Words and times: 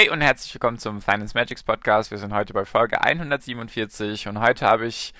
Hi 0.00 0.08
und 0.08 0.22
herzlich 0.22 0.54
willkommen 0.54 0.78
zum 0.78 1.02
Finance 1.02 1.34
Magics 1.34 1.62
Podcast. 1.62 2.10
Wir 2.10 2.16
sind 2.16 2.32
heute 2.32 2.54
bei 2.54 2.64
Folge 2.64 3.02
147 3.04 4.28
und 4.28 4.40
heute 4.40 4.66
habe 4.66 4.86
ich 4.86 5.12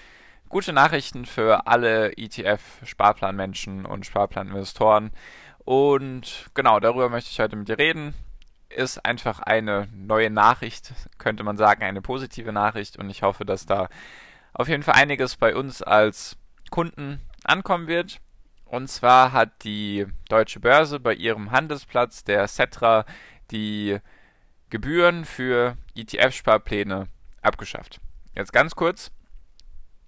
gute 0.49 0.73
Nachrichten 0.73 1.27
für 1.27 1.67
alle 1.67 2.17
ETF-Sparplanmenschen 2.17 3.85
und 3.85 4.07
Sparplaninvestoren. 4.07 5.11
Und 5.67 6.47
genau 6.55 6.81
darüber 6.81 7.11
möchte 7.11 7.29
ich 7.31 7.39
heute 7.41 7.57
mit 7.57 7.69
dir 7.69 7.77
reden. 7.77 8.15
Ist 8.71 9.05
einfach 9.05 9.41
eine 9.41 9.87
neue 9.93 10.31
Nachricht, 10.31 10.95
könnte 11.19 11.45
man 11.45 11.59
sagen, 11.59 11.83
eine 11.83 12.01
positive 12.01 12.51
Nachricht 12.51 12.97
und 12.97 13.11
ich 13.11 13.23
hoffe, 13.23 13.45
dass 13.45 13.67
da 13.67 13.91
auf 14.55 14.69
jeden 14.69 14.83
Fall 14.83 14.95
einiges 14.95 15.37
bei 15.37 15.55
uns 15.55 15.83
als 15.83 16.39
Kunden 16.71 17.21
ankommen 17.45 17.87
wird. 17.87 18.23
Und 18.65 18.89
zwar 18.89 19.33
hat 19.33 19.63
die 19.63 20.07
Deutsche 20.31 20.61
Börse 20.61 21.01
bei 21.01 21.13
ihrem 21.13 21.51
Handelsplatz, 21.51 22.25
der 22.25 22.49
Cetra, 22.49 23.05
die 23.51 24.01
Gebühren 24.71 25.25
für 25.25 25.77
ETF-Sparpläne 25.97 27.09
abgeschafft. 27.43 28.01
Jetzt 28.35 28.53
ganz 28.53 28.75
kurz. 28.75 29.11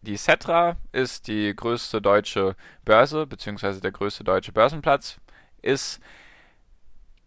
Die 0.02 0.16
Cetra 0.16 0.76
ist 0.92 1.28
die 1.28 1.54
größte 1.54 2.00
deutsche 2.00 2.56
Börse, 2.84 3.26
beziehungsweise 3.26 3.80
der 3.80 3.92
größte 3.92 4.24
deutsche 4.24 4.52
Börsenplatz, 4.52 5.20
ist 5.60 6.00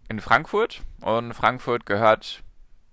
in 0.10 0.20
Frankfurt 0.20 0.82
und 1.02 1.34
Frankfurt 1.34 1.86
gehört 1.86 2.44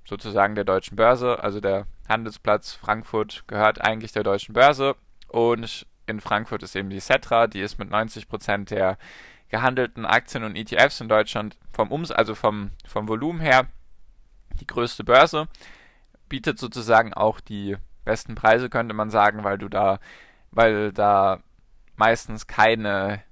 sozusagen 0.04 0.54
der 0.54 0.64
deutschen 0.64 0.96
Börse, 0.96 1.42
also 1.42 1.60
der 1.60 1.86
Handelsplatz 2.08 2.72
Frankfurt 2.72 3.44
gehört 3.46 3.80
eigentlich 3.80 4.12
der 4.12 4.22
deutschen 4.22 4.52
Börse 4.52 4.96
und 5.28 5.86
in 6.06 6.20
Frankfurt 6.20 6.62
ist 6.62 6.76
eben 6.76 6.90
die 6.90 7.00
Cetra, 7.00 7.46
die 7.46 7.60
ist 7.60 7.78
mit 7.78 7.90
90% 7.90 8.66
der 8.66 8.98
gehandelten 9.48 10.06
Aktien 10.06 10.44
und 10.44 10.56
ETFs 10.56 11.00
in 11.00 11.08
Deutschland 11.08 11.56
vom 11.72 11.92
Ums 11.92 12.10
also 12.10 12.34
vom, 12.34 12.70
vom 12.86 13.08
Volumen 13.08 13.40
her 13.40 13.66
die 14.60 14.66
größte 14.66 15.04
Börse, 15.04 15.48
bietet 16.28 16.58
sozusagen 16.58 17.12
auch 17.14 17.40
die 17.40 17.76
besten 18.04 18.34
Preise, 18.34 18.68
könnte 18.70 18.94
man 18.94 19.10
sagen, 19.10 19.44
weil 19.44 19.58
du 19.58 19.68
da, 19.68 19.98
weil 20.50 20.92
da 20.92 21.40
meistens 21.96 22.46
keine 22.46 23.22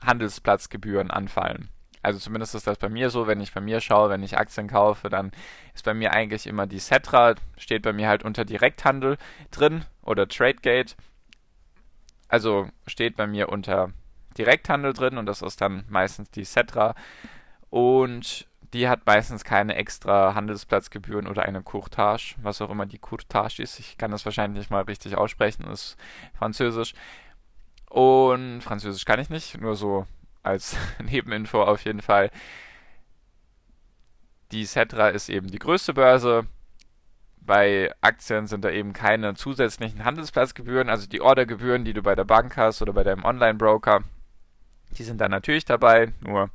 Handelsplatzgebühren 0.00 1.10
anfallen. 1.10 1.68
Also 2.02 2.18
zumindest 2.18 2.54
ist 2.56 2.66
das 2.66 2.78
bei 2.78 2.88
mir 2.88 3.10
so, 3.10 3.28
wenn 3.28 3.40
ich 3.40 3.54
bei 3.54 3.60
mir 3.60 3.80
schaue, 3.80 4.10
wenn 4.10 4.24
ich 4.24 4.36
Aktien 4.36 4.66
kaufe, 4.66 5.08
dann 5.08 5.30
ist 5.72 5.84
bei 5.84 5.94
mir 5.94 6.12
eigentlich 6.12 6.48
immer 6.48 6.66
die 6.66 6.80
Cetra, 6.80 7.36
steht 7.56 7.82
bei 7.82 7.92
mir 7.92 8.08
halt 8.08 8.24
unter 8.24 8.44
Direkthandel 8.44 9.18
drin 9.52 9.84
oder 10.02 10.26
Tradegate. 10.26 10.96
Also 12.28 12.68
steht 12.88 13.16
bei 13.16 13.28
mir 13.28 13.50
unter 13.50 13.92
Direkthandel 14.36 14.94
drin 14.94 15.16
und 15.16 15.26
das 15.26 15.42
ist 15.42 15.60
dann 15.60 15.84
meistens 15.88 16.30
die 16.30 16.44
Cetra. 16.44 16.94
Und 17.70 18.48
die 18.72 18.88
hat 18.88 19.04
meistens 19.06 19.44
keine 19.44 19.74
extra 19.74 20.34
Handelsplatzgebühren 20.34 21.26
oder 21.26 21.42
eine 21.42 21.62
Courtage, 21.62 22.36
was 22.42 22.62
auch 22.62 22.70
immer 22.70 22.86
die 22.86 22.98
Courtage 22.98 23.62
ist. 23.62 23.78
Ich 23.78 23.98
kann 23.98 24.10
das 24.10 24.24
wahrscheinlich 24.24 24.60
nicht 24.60 24.70
mal 24.70 24.82
richtig 24.82 25.16
aussprechen, 25.16 25.66
ist 25.66 25.96
Französisch. 26.34 26.94
Und 27.90 28.62
Französisch 28.62 29.04
kann 29.04 29.20
ich 29.20 29.28
nicht, 29.28 29.60
nur 29.60 29.76
so 29.76 30.06
als 30.42 30.76
Nebeninfo 31.02 31.62
auf 31.62 31.84
jeden 31.84 32.00
Fall. 32.00 32.30
Die 34.52 34.64
Cetra 34.64 35.08
ist 35.08 35.28
eben 35.28 35.48
die 35.48 35.58
größte 35.58 35.92
Börse. 35.92 36.46
Bei 37.40 37.92
Aktien 38.00 38.46
sind 38.46 38.64
da 38.64 38.70
eben 38.70 38.92
keine 38.92 39.34
zusätzlichen 39.34 40.04
Handelsplatzgebühren, 40.04 40.88
also 40.88 41.06
die 41.08 41.20
Ordergebühren, 41.20 41.84
die 41.84 41.92
du 41.92 42.02
bei 42.02 42.14
der 42.14 42.24
Bank 42.24 42.56
hast 42.56 42.80
oder 42.80 42.92
bei 42.92 43.02
deinem 43.02 43.24
Online-Broker. 43.24 44.04
Die 44.96 45.02
sind 45.02 45.20
da 45.20 45.28
natürlich 45.28 45.64
dabei, 45.64 46.12
nur 46.20 46.50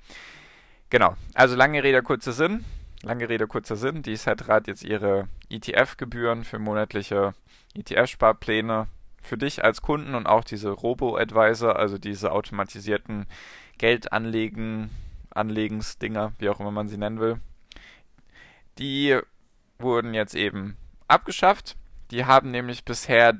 Genau, 0.90 1.16
also 1.34 1.56
lange 1.56 1.84
Rede, 1.84 2.02
kurzer 2.02 2.32
Sinn. 2.32 2.64
Lange 3.04 3.30
Rede, 3.30 3.48
kurzer 3.48 3.76
Sinn. 3.76 4.04
Die 4.04 4.16
Set 4.16 4.48
hat 4.48 4.68
jetzt 4.68 4.84
ihre 4.84 5.28
ETF-Gebühren 5.50 6.44
für 6.44 6.60
monatliche 6.60 7.34
ETF-Sparpläne 7.76 8.88
für 9.22 9.38
dich 9.38 9.64
als 9.64 9.82
Kunden 9.82 10.16
und 10.16 10.26
auch 10.26 10.44
diese 10.44 10.70
Robo-Advisor, 10.70 11.76
also 11.76 11.98
diese 11.98 12.32
automatisierten 12.32 13.26
Geldanlegen, 13.78 14.90
Anlegensdinger, 15.30 16.34
wie 16.40 16.50
auch 16.50 16.60
immer 16.60 16.72
man 16.72 16.88
sie 16.88 16.98
nennen 16.98 17.20
will. 17.20 17.40
Die 18.80 19.20
wurden 19.80 20.14
jetzt 20.14 20.36
eben 20.36 20.78
abgeschafft. 21.08 21.76
Die 22.12 22.26
haben 22.26 22.52
nämlich 22.52 22.86
bisher 22.86 23.40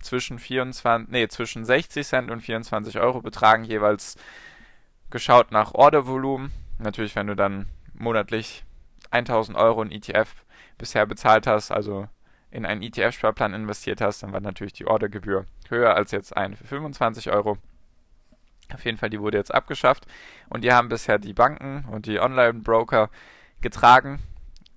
zwischen 0.00 0.38
24, 0.38 1.08
nee, 1.10 1.28
zwischen 1.28 1.64
60 1.64 2.06
Cent 2.06 2.30
und 2.30 2.40
24 2.40 2.98
Euro 2.98 3.22
betragen, 3.22 3.64
jeweils 3.64 4.16
geschaut 5.10 5.52
nach 5.52 5.74
Ordervolumen. 5.74 6.52
Natürlich, 6.78 7.16
wenn 7.16 7.26
du 7.26 7.36
dann 7.36 7.66
monatlich 7.94 8.64
1000 9.10 9.56
Euro 9.56 9.82
in 9.82 9.90
ETF 9.90 10.44
bisher 10.76 11.06
bezahlt 11.06 11.46
hast, 11.46 11.70
also 11.70 12.08
in 12.50 12.64
einen 12.64 12.82
ETF-Sparplan 12.82 13.52
investiert 13.52 14.00
hast, 14.00 14.22
dann 14.22 14.32
war 14.32 14.40
natürlich 14.40 14.72
die 14.72 14.86
Ordergebühr 14.86 15.44
höher 15.68 15.94
als 15.94 16.12
jetzt 16.12 16.36
ein 16.36 16.56
für 16.56 16.64
25 16.64 17.30
Euro. 17.30 17.58
Auf 18.72 18.84
jeden 18.84 18.98
Fall, 18.98 19.10
die 19.10 19.20
wurde 19.20 19.38
jetzt 19.38 19.52
abgeschafft 19.52 20.06
und 20.48 20.62
die 20.62 20.72
haben 20.72 20.88
bisher 20.88 21.18
die 21.18 21.32
Banken 21.32 21.84
und 21.90 22.06
die 22.06 22.20
Online-Broker 22.20 23.10
getragen. 23.60 24.20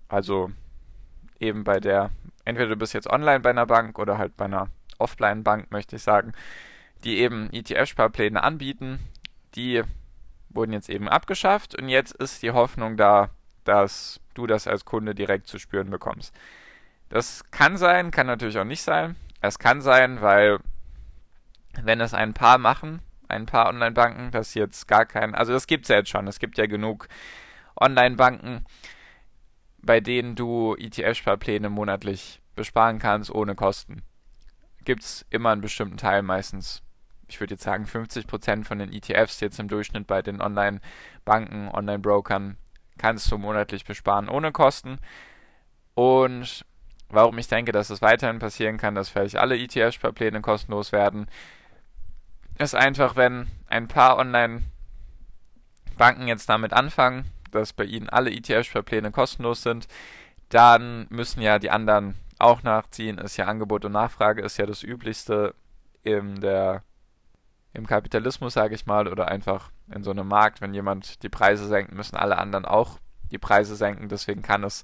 Also 0.08 0.52
eben 1.40 1.64
bei 1.64 1.80
der, 1.80 2.12
entweder 2.46 2.70
du 2.70 2.76
bist 2.76 2.94
jetzt 2.94 3.10
online 3.10 3.42
bei 3.42 3.50
einer 3.50 3.66
Bank 3.66 4.00
oder 4.00 4.18
halt 4.18 4.36
bei 4.38 4.46
einer 4.46 4.70
Offline-Bank, 4.98 5.72
möchte 5.72 5.98
ich 5.98 6.04
sagen, 6.04 6.34
die 7.04 7.20
eben 7.20 7.50
ETF-Sparpläne 7.52 8.44
anbieten. 8.44 9.00
Die 9.56 9.84
wurden 10.54 10.74
jetzt 10.74 10.90
eben 10.90 11.08
abgeschafft 11.08 11.76
und 11.76 11.90
jetzt 11.90 12.14
ist 12.14 12.44
die 12.44 12.52
Hoffnung 12.52 12.98
da, 12.98 13.30
dass 13.64 14.20
du 14.34 14.48
das 14.48 14.68
als 14.68 14.86
Kunde 14.86 15.16
direkt 15.16 15.48
zu 15.48 15.60
spüren 15.60 15.90
bekommst. 15.90 16.34
Das 17.10 17.44
kann 17.52 17.78
sein, 17.78 18.12
kann 18.12 18.28
natürlich 18.28 18.58
auch 18.58 18.64
nicht 18.64 18.82
sein. 18.82 19.16
Es 19.42 19.60
kann 19.60 19.82
sein, 19.82 20.22
weil 20.22 20.60
wenn 21.84 22.02
es 22.02 22.14
ein 22.14 22.34
paar 22.34 22.58
machen, 22.58 23.02
ein 23.28 23.46
paar 23.46 23.68
Online-Banken, 23.68 24.32
das 24.32 24.54
jetzt 24.54 24.88
gar 24.88 25.06
kein, 25.06 25.36
also 25.36 25.54
das 25.54 25.68
gibt 25.68 25.86
es 25.86 25.90
ja 25.90 25.98
jetzt 25.98 26.10
schon, 26.10 26.28
es 26.28 26.40
gibt 26.40 26.58
ja 26.58 26.66
genug 26.68 27.08
Online-Banken, 27.80 28.66
bei 29.82 30.00
denen 30.00 30.36
du 30.36 30.76
ETF-Sparpläne 30.76 31.70
monatlich 31.70 32.42
besparen 32.56 33.00
kannst 33.00 33.32
ohne 33.32 33.56
Kosten. 33.56 34.04
Gibt 34.84 35.04
es 35.04 35.26
immer 35.30 35.52
einen 35.52 35.62
bestimmten 35.62 35.98
Teil, 35.98 36.22
meistens 36.22 36.84
ich 37.32 37.40
würde 37.40 37.54
jetzt 37.54 37.64
sagen, 37.64 37.86
50% 37.86 38.66
von 38.66 38.80
den 38.80 38.92
ETFs 38.92 39.40
jetzt 39.40 39.60
im 39.60 39.70
Durchschnitt 39.70 40.06
bei 40.06 40.22
den 40.22 40.42
Online-Banken, 40.42 41.70
Online-Brokern 41.70 42.58
kannst 42.98 43.32
du 43.32 43.38
monatlich 43.38 43.86
besparen 43.86 44.28
ohne 44.28 44.52
Kosten. 44.52 45.00
Und 45.96 46.66
warum 47.10 47.38
ich 47.38 47.48
denke, 47.48 47.72
dass 47.72 47.90
es 47.90 48.02
weiterhin 48.02 48.40
passieren 48.40 48.78
kann, 48.78 48.96
dass 48.96 49.10
vielleicht 49.10 49.38
alle 49.38 49.56
ETF-Sparpläne 49.56 50.42
kostenlos 50.42 50.92
werden, 50.92 51.28
ist 52.58 52.76
einfach, 52.76 53.16
wenn 53.16 53.48
ein 53.68 53.88
paar 53.88 54.18
Online-Banken 54.18 56.28
jetzt 56.28 56.50
damit 56.50 56.74
anfangen, 56.74 57.26
dass 57.52 57.72
bei 57.72 57.86
ihnen 57.86 58.10
alle 58.10 58.30
ETF-Sparpläne 58.30 59.12
kostenlos 59.12 59.64
sind, 59.64 59.88
dann 60.50 61.08
müssen 61.10 61.42
ja 61.42 61.60
die 61.60 61.72
anderen 61.72 62.16
auch 62.40 62.62
nachziehen. 62.64 63.18
Ist 63.18 63.38
ja 63.38 63.46
Angebot 63.46 63.86
und 63.86 63.94
Nachfrage, 63.94 64.42
ist 64.42 64.58
ja 64.58 64.66
das 64.66 64.84
Üblichste 64.84 65.56
in 66.04 66.42
der 66.42 66.84
im 67.74 67.88
Kapitalismus, 67.88 68.54
sage 68.54 68.76
ich 68.76 68.86
mal, 68.86 69.08
oder 69.08 69.30
einfach 69.30 69.72
in 69.94 70.04
so 70.04 70.12
einem 70.12 70.28
Markt, 70.28 70.62
wenn 70.62 70.74
jemand 70.74 71.24
die 71.24 71.30
Preise 71.30 71.68
senkt, 71.68 71.94
müssen 71.94 72.18
alle 72.18 72.38
anderen 72.38 72.66
auch 72.66 73.00
die 73.32 73.38
Preise 73.38 73.76
senken. 73.76 74.10
Deswegen 74.10 74.42
kann 74.42 74.64
es 74.64 74.84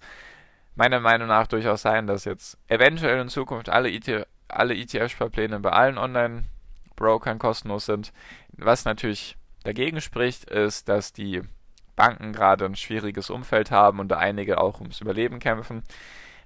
meiner 0.75 1.00
Meinung 1.00 1.28
nach 1.28 1.48
durchaus 1.48 1.81
sein, 1.81 2.07
dass 2.07 2.25
jetzt 2.25 2.57
eventuell 2.68 3.19
in 3.19 3.30
Zukunft 3.30 3.69
alle, 3.69 3.89
ETF, 3.89 4.25
alle 4.48 4.74
ETF-Sparpläne 4.75 5.60
bei 5.60 5.72
allen 5.72 5.98
Online-Brokern 5.98 7.39
kostenlos 7.39 7.86
sind. 7.86 8.13
Was 8.54 8.86
natürlich 8.86 9.38
dagegen 9.63 10.00
spricht, 10.00 10.45
ist, 10.45 10.88
dass 10.88 11.12
die 11.12 11.42
Banken 11.95 12.31
gerade 12.31 12.66
ein 12.66 12.75
schwieriges 12.75 13.30
Umfeld 13.30 13.72
haben 13.72 14.00
und 14.00 14.10
da 14.10 14.18
einige 14.18 14.62
auch 14.62 14.80
ums 14.80 15.01
Überleben 15.01 15.39
kämpfen 15.39 15.84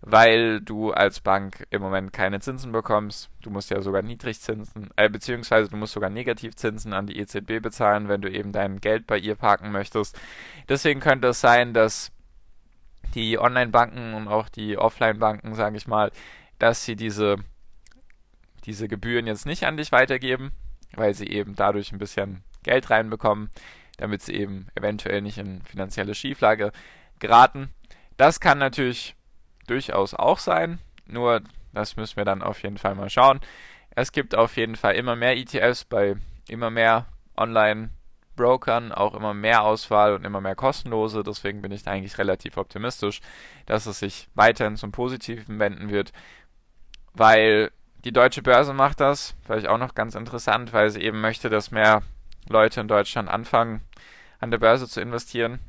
weil 0.02 0.62
du 0.62 0.92
als 0.92 1.20
Bank 1.20 1.68
im 1.70 1.82
Moment 1.82 2.12
keine 2.12 2.40
Zinsen 2.40 2.72
bekommst. 2.72 3.30
Du 3.42 3.52
musst 3.52 3.70
ja 3.70 3.82
sogar 3.82 4.02
Niedrigzinsen, 4.02 4.90
äh, 4.96 5.10
beziehungsweise 5.10 5.70
du 5.70 5.78
musst 5.78 5.94
sogar 5.94 6.10
Negativzinsen 6.10 6.94
an 6.94 7.06
die 7.06 7.20
EZB 7.20 7.62
bezahlen, 7.62 8.10
wenn 8.10 8.22
du 8.22 8.30
eben 8.30 8.52
dein 8.52 8.82
Geld 8.82 9.06
bei 9.06 9.18
ihr 9.18 9.36
parken 9.36 9.72
möchtest. 9.72 10.20
Deswegen 10.68 11.00
könnte 11.00 11.30
es 11.30 11.42
sein, 11.42 11.74
dass 11.74 12.12
die 13.14 13.38
Online-Banken 13.38 14.16
und 14.16 14.28
auch 14.28 14.50
die 14.50 14.78
Offline-Banken, 14.78 15.54
sage 15.54 15.78
ich 15.78 15.88
mal, 15.88 16.12
dass 16.58 16.84
sie 16.84 16.96
diese, 16.96 17.36
diese 18.66 18.88
Gebühren 18.88 19.28
jetzt 19.28 19.46
nicht 19.46 19.66
an 19.66 19.78
dich 19.78 19.92
weitergeben, 19.92 20.52
weil 20.96 21.14
sie 21.14 21.28
eben 21.28 21.56
dadurch 21.56 21.92
ein 21.92 22.00
bisschen 22.00 22.44
Geld 22.64 22.90
reinbekommen, 22.90 23.52
damit 23.98 24.24
sie 24.24 24.34
eben 24.34 24.68
eventuell 24.76 25.22
nicht 25.22 25.38
in 25.38 25.62
finanzielle 25.62 26.16
Schieflage 26.16 26.72
geraten. 27.20 27.70
Das 28.18 28.40
kann 28.40 28.58
natürlich 28.58 29.16
durchaus 29.72 30.14
auch 30.14 30.38
sein, 30.38 30.80
nur 31.06 31.42
das 31.74 31.96
müssen 31.96 32.18
wir 32.18 32.26
dann 32.26 32.42
auf 32.42 32.62
jeden 32.62 32.78
Fall 32.78 32.96
mal 32.96 33.10
schauen. 33.10 33.40
Es 33.92 34.12
gibt 34.12 34.36
auf 34.36 34.58
jeden 34.58 34.76
Fall 34.76 34.96
immer 34.96 35.16
mehr 35.16 35.38
ETFs 35.38 35.86
bei 35.86 36.18
immer 36.50 36.70
mehr 36.70 37.06
Online-Brokern, 37.38 38.92
auch 38.92 39.14
immer 39.14 39.34
mehr 39.34 39.64
Auswahl 39.64 40.14
und 40.14 40.26
immer 40.26 40.42
mehr 40.42 40.56
kostenlose. 40.56 41.24
Deswegen 41.24 41.62
bin 41.62 41.72
ich 41.72 41.88
eigentlich 41.88 42.18
relativ 42.18 42.58
optimistisch, 42.58 43.22
dass 43.66 43.86
es 43.86 44.00
sich 44.00 44.28
weiterhin 44.36 44.76
zum 44.76 44.92
Positiven 44.92 45.60
wenden 45.60 45.90
wird, 45.90 46.12
weil 47.14 47.72
die 48.04 48.12
deutsche 48.12 48.42
Börse 48.42 48.74
macht 48.74 49.00
das, 49.00 49.36
vielleicht 49.46 49.68
auch 49.68 49.78
noch 49.78 49.96
ganz 49.96 50.16
interessant, 50.16 50.74
weil 50.74 50.90
sie 50.90 51.02
eben 51.02 51.22
möchte, 51.22 51.50
dass 51.50 51.72
mehr 51.72 52.02
Leute 52.50 52.82
in 52.82 52.88
Deutschland 52.88 53.30
anfangen, 53.30 53.82
an 54.40 54.52
der 54.52 54.58
Börse 54.58 54.88
zu 54.88 55.00
investieren. 55.00 55.60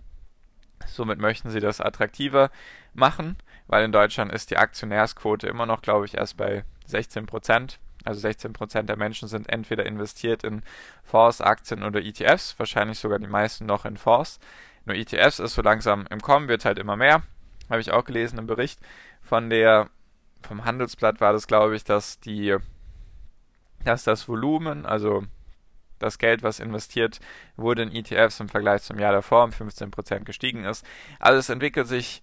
Somit 0.87 1.19
möchten 1.21 1.51
sie 1.51 1.61
das 1.61 1.81
attraktiver 1.81 2.51
machen, 2.95 3.37
weil 3.73 3.87
in 3.87 3.93
Deutschland 3.93 4.31
ist 4.31 4.51
die 4.51 4.59
Aktionärsquote 4.59 5.47
immer 5.47 5.65
noch, 5.65 5.81
glaube 5.81 6.05
ich, 6.05 6.19
erst 6.19 6.37
bei 6.37 6.63
16 6.85 7.25
Prozent. 7.25 7.79
Also 8.05 8.21
16 8.21 8.53
Prozent 8.53 8.91
der 8.91 8.99
Menschen 8.99 9.29
sind 9.29 9.49
entweder 9.49 9.87
investiert 9.87 10.45
in 10.45 10.61
Fonds, 11.05 11.41
Aktien 11.41 11.83
oder 11.83 12.03
ETFs, 12.03 12.59
wahrscheinlich 12.59 12.99
sogar 12.99 13.19
die 13.19 13.29
meisten 13.29 13.65
noch 13.65 13.87
in 13.87 13.97
Fonds. 13.97 14.41
Nur 14.85 14.95
ETFs 14.95 15.39
ist 15.39 15.55
so 15.55 15.63
langsam 15.63 16.07
im 16.11 16.21
Kommen, 16.21 16.49
wird 16.49 16.67
halt 16.67 16.79
immer 16.79 16.97
mehr. 16.97 17.23
Habe 17.71 17.81
ich 17.81 17.93
auch 17.93 18.05
gelesen 18.05 18.39
im 18.39 18.47
Bericht 18.47 18.79
von 19.23 19.49
der, 19.49 19.89
vom 20.43 20.67
Handelsblatt 20.67 21.23
war 21.23 21.33
das, 21.33 21.47
glaube 21.47 21.75
ich, 21.75 21.83
dass 21.83 22.21
die, 22.21 22.55
dass 23.87 24.05
das 24.05 24.29
Volumen, 24.29 24.85
also 24.85 25.25
das 25.99 26.19
Geld, 26.19 26.43
was 26.43 26.61
investiert 26.61 27.21
wurde 27.57 27.85
in 27.85 27.95
ETFs 27.95 28.39
im 28.39 28.51
Vergleich 28.51 28.83
zum 28.83 28.99
Jahr 28.99 29.13
davor 29.13 29.45
um 29.45 29.51
15% 29.51 30.25
gestiegen 30.25 30.65
ist. 30.65 30.85
Also 31.19 31.39
es 31.39 31.49
entwickelt 31.49 31.89
sich, 31.89 32.23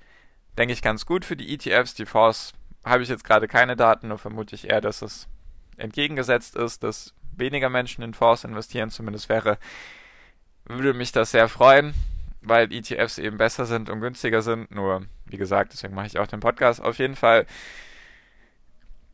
denke 0.57 0.73
ich, 0.73 0.81
ganz 0.81 1.05
gut 1.05 1.25
für 1.25 1.35
die 1.35 1.53
ETFs. 1.53 1.93
Die 1.93 2.05
Fonds 2.05 2.53
habe 2.85 3.03
ich 3.03 3.09
jetzt 3.09 3.23
gerade 3.23 3.47
keine 3.47 3.75
Daten, 3.75 4.07
nur 4.07 4.17
vermute 4.17 4.55
ich 4.55 4.69
eher, 4.69 4.81
dass 4.81 5.01
es 5.01 5.27
entgegengesetzt 5.77 6.55
ist, 6.55 6.83
dass 6.83 7.13
weniger 7.31 7.69
Menschen 7.69 8.03
in 8.03 8.13
Fonds 8.13 8.43
investieren. 8.43 8.89
Zumindest 8.89 9.29
wäre, 9.29 9.57
würde 10.65 10.93
mich 10.93 11.11
das 11.11 11.31
sehr 11.31 11.47
freuen, 11.47 11.93
weil 12.41 12.71
ETFs 12.71 13.17
eben 13.17 13.37
besser 13.37 13.65
sind 13.65 13.89
und 13.89 14.01
günstiger 14.01 14.41
sind. 14.41 14.71
Nur, 14.71 15.05
wie 15.25 15.37
gesagt, 15.37 15.73
deswegen 15.73 15.95
mache 15.95 16.07
ich 16.07 16.19
auch 16.19 16.27
den 16.27 16.39
Podcast. 16.39 16.81
Auf 16.81 16.97
jeden 16.99 17.15
Fall. 17.15 17.45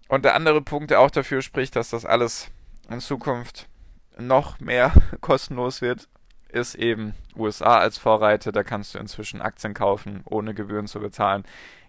Und 0.08 0.26
der 0.26 0.36
andere 0.36 0.62
Punkt, 0.62 0.92
der 0.92 1.00
auch 1.00 1.12
dafür 1.12 1.42
spricht, 1.42 1.76
dass 1.76 1.90
das 1.90 2.06
alles 2.06 2.50
in 2.90 3.00
Zukunft 3.00 3.68
noch 4.18 4.60
mehr 4.60 4.94
kostenlos 5.22 5.82
wird, 5.82 6.08
ist 6.56 6.76
eben 6.76 7.14
USA 7.36 7.78
als 7.78 7.98
Vorreiter. 7.98 8.52
Da 8.52 8.64
kannst 8.64 8.96
du 8.96 9.00
inzwischen 9.00 9.42
Aktien 9.42 9.74
kaufen, 9.74 10.22
ohne 10.26 10.54
Gebühren 10.54 10.88
zu 10.88 11.00
bezahlen. 11.00 11.44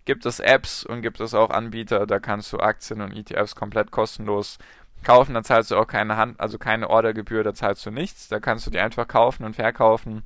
Gibt 0.04 0.26
es 0.26 0.40
Apps 0.40 0.84
und 0.84 1.02
gibt 1.02 1.20
es 1.20 1.34
auch 1.34 1.50
Anbieter, 1.50 2.06
da 2.06 2.20
kannst 2.20 2.52
du 2.52 2.58
Aktien 2.58 3.00
und 3.00 3.12
ETFs 3.12 3.56
komplett 3.56 3.90
kostenlos 3.90 4.58
kaufen. 5.02 5.34
Da 5.34 5.42
zahlst 5.42 5.70
du 5.70 5.76
auch 5.76 5.86
keine 5.86 6.16
Hand, 6.16 6.40
also 6.40 6.58
keine 6.58 6.90
Ordergebühr, 6.90 7.42
da 7.42 7.54
zahlst 7.54 7.84
du 7.86 7.90
nichts. 7.90 8.28
Da 8.28 8.40
kannst 8.40 8.66
du 8.66 8.70
die 8.70 8.80
einfach 8.80 9.08
kaufen 9.08 9.44
und 9.44 9.54
verkaufen 9.54 10.24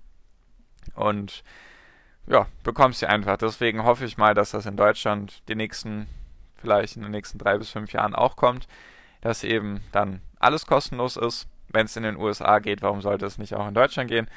und 0.94 1.44
ja, 2.26 2.46
bekommst 2.62 3.00
sie 3.00 3.06
einfach. 3.06 3.36
Deswegen 3.36 3.84
hoffe 3.84 4.04
ich 4.04 4.16
mal, 4.16 4.34
dass 4.34 4.52
das 4.52 4.66
in 4.66 4.76
Deutschland 4.76 5.42
die 5.48 5.54
nächsten, 5.54 6.06
vielleicht 6.56 6.96
in 6.96 7.02
den 7.02 7.10
nächsten 7.10 7.38
drei 7.38 7.58
bis 7.58 7.70
fünf 7.70 7.92
Jahren 7.92 8.14
auch 8.14 8.36
kommt, 8.36 8.68
dass 9.20 9.44
eben 9.44 9.80
dann 9.92 10.20
alles 10.38 10.66
kostenlos 10.66 11.16
ist 11.16 11.46
wenn 11.72 11.86
es 11.86 11.96
in 11.96 12.02
den 12.02 12.16
USA 12.16 12.58
geht, 12.58 12.82
warum 12.82 13.00
sollte 13.00 13.26
es 13.26 13.38
nicht 13.38 13.54
auch 13.54 13.66
in 13.66 13.74
Deutschland 13.74 14.10
gehen? 14.10 14.28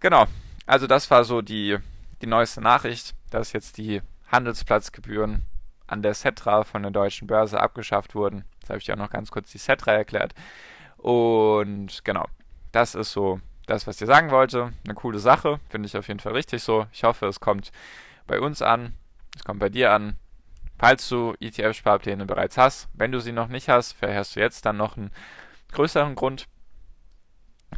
Genau, 0.00 0.26
also 0.66 0.86
das 0.86 1.10
war 1.10 1.24
so 1.24 1.42
die, 1.42 1.78
die 2.22 2.26
neueste 2.26 2.60
Nachricht, 2.60 3.14
dass 3.30 3.52
jetzt 3.52 3.78
die 3.78 4.02
Handelsplatzgebühren 4.30 5.42
an 5.86 6.02
der 6.02 6.14
Setra 6.14 6.64
von 6.64 6.82
der 6.82 6.90
deutschen 6.90 7.26
Börse 7.26 7.60
abgeschafft 7.60 8.14
wurden. 8.14 8.44
Jetzt 8.60 8.70
habe 8.70 8.78
ich 8.78 8.92
auch 8.92 8.96
noch 8.96 9.10
ganz 9.10 9.30
kurz 9.30 9.50
die 9.50 9.58
Setra 9.58 9.92
erklärt. 9.92 10.34
Und 10.96 12.04
genau, 12.04 12.26
das 12.72 12.94
ist 12.94 13.12
so 13.12 13.40
das, 13.66 13.86
was 13.86 14.00
ich 14.00 14.06
sagen 14.06 14.30
wollte. 14.30 14.72
Eine 14.84 14.94
coole 14.94 15.18
Sache, 15.18 15.60
finde 15.68 15.86
ich 15.86 15.96
auf 15.96 16.08
jeden 16.08 16.20
Fall 16.20 16.32
richtig 16.32 16.62
so. 16.62 16.86
Ich 16.92 17.04
hoffe, 17.04 17.26
es 17.26 17.40
kommt 17.40 17.72
bei 18.26 18.40
uns 18.40 18.62
an, 18.62 18.94
es 19.36 19.44
kommt 19.44 19.60
bei 19.60 19.68
dir 19.68 19.92
an. 19.92 20.16
Falls 20.78 21.08
du 21.08 21.34
ETF-Sparpläne 21.40 22.26
bereits 22.26 22.56
hast, 22.56 22.88
wenn 22.94 23.12
du 23.12 23.20
sie 23.20 23.32
noch 23.32 23.48
nicht 23.48 23.68
hast, 23.68 23.92
vielleicht 23.92 24.18
hast 24.18 24.36
du 24.36 24.40
jetzt 24.40 24.66
dann 24.66 24.76
noch 24.76 24.96
einen 24.96 25.12
größeren 25.72 26.14
Grund, 26.14 26.46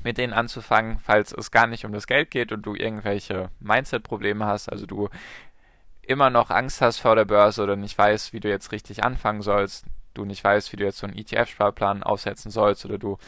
mit 0.04 0.18
denen 0.18 0.32
anzufangen, 0.32 0.98
falls 0.98 1.32
es 1.32 1.50
gar 1.50 1.66
nicht 1.66 1.84
um 1.84 1.92
das 1.92 2.06
Geld 2.06 2.30
geht 2.30 2.52
und 2.52 2.62
du 2.62 2.74
irgendwelche 2.74 3.50
Mindset-Probleme 3.60 4.46
hast, 4.46 4.68
also 4.70 4.86
du 4.86 5.08
immer 6.02 6.30
noch 6.30 6.50
Angst 6.50 6.80
hast 6.80 6.98
vor 6.98 7.16
der 7.16 7.24
Börse 7.24 7.62
oder 7.62 7.76
nicht 7.76 7.96
weißt, 7.96 8.32
wie 8.32 8.40
du 8.40 8.48
jetzt 8.48 8.72
richtig 8.72 9.04
anfangen 9.04 9.42
sollst, 9.42 9.84
du 10.14 10.24
nicht 10.24 10.42
weißt, 10.42 10.72
wie 10.72 10.76
du 10.76 10.84
jetzt 10.84 10.98
so 10.98 11.06
einen 11.06 11.16
ETF-Sparplan 11.16 12.02
aufsetzen 12.02 12.50
sollst 12.50 12.84
oder 12.84 12.98
du 12.98 13.18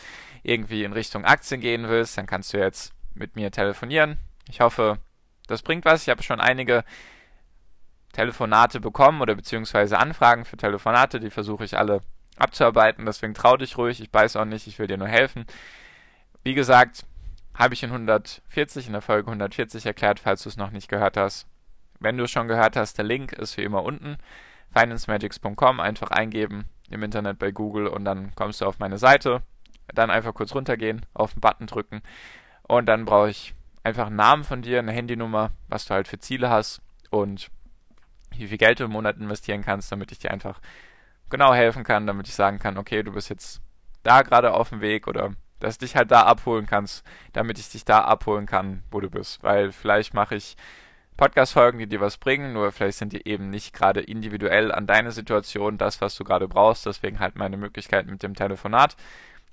irgendwie 0.42 0.84
in 0.84 0.92
Richtung 0.92 1.24
Aktien 1.24 1.60
gehen 1.60 1.88
willst, 1.88 2.16
dann 2.16 2.26
kannst 2.26 2.52
du 2.52 2.58
jetzt 2.58 2.92
mit 3.14 3.36
mir 3.36 3.50
telefonieren. 3.50 4.16
Ich 4.48 4.60
hoffe, 4.60 4.98
das 5.46 5.62
bringt 5.62 5.84
was. 5.84 6.02
Ich 6.02 6.08
habe 6.08 6.22
schon 6.22 6.40
einige 6.40 6.84
Telefonate 8.12 8.80
bekommen 8.80 9.20
oder 9.20 9.34
beziehungsweise 9.34 9.98
Anfragen 9.98 10.44
für 10.44 10.56
Telefonate, 10.56 11.20
die 11.20 11.30
versuche 11.30 11.64
ich 11.64 11.76
alle 11.76 12.00
abzuarbeiten. 12.36 13.06
Deswegen 13.06 13.34
trau 13.34 13.56
dich 13.56 13.76
ruhig, 13.76 14.00
ich 14.00 14.12
weiß 14.12 14.36
auch 14.36 14.44
nicht, 14.44 14.66
ich 14.66 14.78
will 14.78 14.86
dir 14.86 14.96
nur 14.96 15.08
helfen. 15.08 15.46
Wie 16.48 16.54
gesagt, 16.54 17.04
habe 17.52 17.74
ich 17.74 17.82
in 17.82 17.90
140, 17.90 18.86
in 18.86 18.94
der 18.94 19.02
Folge 19.02 19.26
140 19.26 19.84
erklärt, 19.84 20.18
falls 20.18 20.44
du 20.44 20.48
es 20.48 20.56
noch 20.56 20.70
nicht 20.70 20.88
gehört 20.88 21.18
hast. 21.18 21.46
Wenn 22.00 22.16
du 22.16 22.24
es 22.24 22.30
schon 22.30 22.48
gehört 22.48 22.74
hast, 22.74 22.96
der 22.96 23.04
Link 23.04 23.34
ist 23.34 23.58
wie 23.58 23.64
immer 23.64 23.82
unten. 23.82 24.16
financemagics.com 24.72 25.78
einfach 25.78 26.10
eingeben 26.10 26.64
im 26.88 27.02
Internet 27.02 27.38
bei 27.38 27.50
Google 27.50 27.86
und 27.86 28.06
dann 28.06 28.34
kommst 28.34 28.62
du 28.62 28.64
auf 28.64 28.78
meine 28.78 28.96
Seite. 28.96 29.42
Dann 29.88 30.10
einfach 30.10 30.32
kurz 30.32 30.54
runtergehen, 30.54 31.04
auf 31.12 31.34
den 31.34 31.42
Button 31.42 31.66
drücken 31.66 32.00
und 32.62 32.86
dann 32.86 33.04
brauche 33.04 33.28
ich 33.28 33.54
einfach 33.84 34.06
einen 34.06 34.16
Namen 34.16 34.42
von 34.42 34.62
dir, 34.62 34.78
eine 34.78 34.92
Handynummer, 34.92 35.50
was 35.68 35.84
du 35.84 35.92
halt 35.92 36.08
für 36.08 36.18
Ziele 36.18 36.48
hast 36.48 36.80
und 37.10 37.50
wie 38.30 38.46
viel 38.46 38.56
Geld 38.56 38.80
du 38.80 38.84
im 38.84 38.92
Monat 38.92 39.18
investieren 39.18 39.60
kannst, 39.60 39.92
damit 39.92 40.12
ich 40.12 40.18
dir 40.18 40.30
einfach 40.30 40.62
genau 41.28 41.52
helfen 41.52 41.84
kann, 41.84 42.06
damit 42.06 42.26
ich 42.26 42.34
sagen 42.34 42.58
kann, 42.58 42.78
okay, 42.78 43.02
du 43.02 43.12
bist 43.12 43.28
jetzt 43.28 43.60
da 44.02 44.22
gerade 44.22 44.54
auf 44.54 44.70
dem 44.70 44.80
Weg 44.80 45.08
oder 45.08 45.34
dass 45.60 45.78
du 45.78 45.84
dich 45.84 45.96
halt 45.96 46.10
da 46.10 46.22
abholen 46.22 46.66
kannst, 46.66 47.04
damit 47.32 47.58
ich 47.58 47.68
dich 47.68 47.84
da 47.84 48.00
abholen 48.00 48.46
kann, 48.46 48.82
wo 48.90 49.00
du 49.00 49.10
bist. 49.10 49.42
Weil 49.42 49.72
vielleicht 49.72 50.14
mache 50.14 50.36
ich 50.36 50.56
Podcast-Folgen, 51.16 51.80
die 51.80 51.88
dir 51.88 52.00
was 52.00 52.16
bringen, 52.16 52.52
nur 52.52 52.70
vielleicht 52.70 52.98
sind 52.98 53.12
die 53.12 53.26
eben 53.26 53.50
nicht 53.50 53.74
gerade 53.74 54.00
individuell 54.00 54.70
an 54.70 54.86
deine 54.86 55.10
Situation 55.10 55.76
das, 55.76 56.00
was 56.00 56.14
du 56.14 56.22
gerade 56.22 56.46
brauchst. 56.46 56.86
Deswegen 56.86 57.18
halt 57.18 57.34
meine 57.34 57.56
Möglichkeit 57.56 58.06
mit 58.06 58.22
dem 58.22 58.34
Telefonat. 58.34 58.96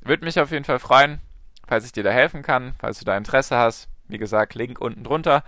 Würde 0.02 0.26
mich 0.26 0.40
auf 0.40 0.52
jeden 0.52 0.66
Fall 0.66 0.78
freuen, 0.78 1.20
falls 1.68 1.86
ich 1.86 1.92
dir 1.92 2.04
da 2.04 2.12
helfen 2.12 2.44
kann, 2.44 2.76
falls 2.78 3.00
du 3.00 3.06
da 3.06 3.18
Interesse 3.18 3.58
hast. 3.58 3.90
Wie 4.08 4.20
gesagt, 4.20 4.54
Link 4.54 4.80
unten 4.80 5.04
drunter. 5.04 5.44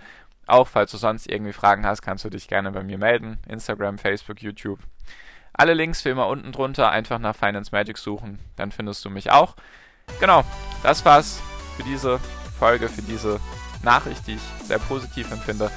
Auch 0.48 0.66
falls 0.66 0.90
du 0.90 0.96
sonst 0.96 1.30
irgendwie 1.30 1.52
Fragen 1.52 1.86
hast, 1.86 2.02
kannst 2.02 2.24
du 2.24 2.30
dich 2.30 2.48
gerne 2.48 2.72
bei 2.72 2.82
mir 2.82 2.98
melden. 2.98 3.38
Instagram, 3.46 3.98
Facebook, 3.98 4.42
YouTube. 4.42 4.80
Alle 5.52 5.74
Links 5.74 6.04
wie 6.04 6.08
immer 6.08 6.26
unten 6.26 6.50
drunter. 6.50 6.90
Einfach 6.90 7.20
nach 7.20 7.36
Finance 7.36 7.70
Magic 7.70 7.96
suchen, 7.96 8.40
dann 8.56 8.72
findest 8.72 9.04
du 9.04 9.10
mich 9.10 9.30
auch. 9.30 9.54
Genau, 10.20 10.44
das 10.82 11.04
war's 11.04 11.40
für 11.76 11.82
diese 11.82 12.18
Folge, 12.58 12.88
für 12.88 13.02
diese 13.02 13.40
Nachricht, 13.82 14.26
die 14.26 14.34
ich 14.34 14.66
sehr 14.66 14.78
positiv 14.78 15.30
empfinde. 15.30 15.70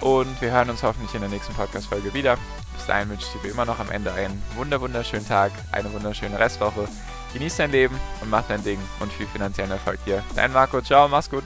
Und 0.00 0.40
wir 0.40 0.50
hören 0.52 0.70
uns 0.70 0.82
hoffentlich 0.82 1.14
in 1.14 1.20
der 1.20 1.30
nächsten 1.30 1.54
Podcast-Folge 1.54 2.14
wieder. 2.14 2.36
Bis 2.76 2.86
dahin 2.86 3.08
wünsche 3.08 3.26
ich 3.26 3.32
dir 3.32 3.48
wie 3.48 3.52
immer 3.52 3.64
noch 3.64 3.80
am 3.80 3.90
Ende 3.90 4.12
einen 4.12 4.40
wunder 4.54 4.80
wunderschönen 4.80 5.26
Tag, 5.26 5.50
eine 5.72 5.92
wunderschöne 5.92 6.38
Restwoche. 6.38 6.86
Genieß 7.32 7.56
dein 7.56 7.72
Leben 7.72 7.98
und 8.20 8.30
mach 8.30 8.44
dein 8.46 8.62
Ding 8.62 8.78
und 9.00 9.12
viel 9.12 9.26
finanziellen 9.26 9.72
Erfolg 9.72 10.02
dir. 10.04 10.22
Dein 10.36 10.52
Marco, 10.52 10.80
ciao, 10.80 11.08
mach's 11.08 11.28
gut. 11.28 11.44